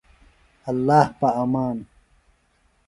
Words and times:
اللہ 0.69 1.03
پہ 1.19 1.27
امان۔ 1.41 1.77